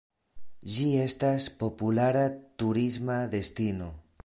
[0.75, 2.25] Ĝi estas populara
[2.63, 3.93] turisma destino.